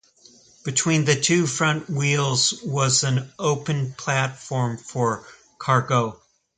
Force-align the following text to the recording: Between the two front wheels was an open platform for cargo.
Between 0.65 1.05
the 1.05 1.13
two 1.15 1.45
front 1.45 1.87
wheels 1.87 2.55
was 2.63 3.03
an 3.03 3.31
open 3.37 3.93
platform 3.93 4.79
for 4.79 5.23
cargo. 5.59 6.19